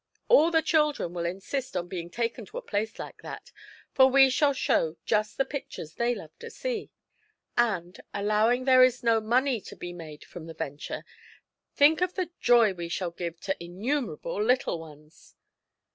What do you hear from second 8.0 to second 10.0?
allowing there is no money to be